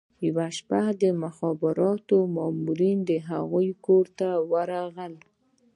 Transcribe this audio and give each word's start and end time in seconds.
یوه 0.27 0.47
شپه 0.57 0.81
د 1.01 1.03
استخباراتو 1.23 2.17
مامورین 2.35 2.97
د 3.09 3.11
هغوی 3.29 3.69
کور 3.85 4.05
ته 4.17 4.27
ورغلل 4.51 5.13